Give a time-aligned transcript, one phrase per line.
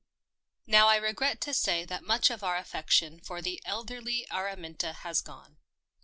[0.65, 4.93] Now I regret to say that much of our affec tion for the elderly Araminta
[4.93, 5.59] has gone.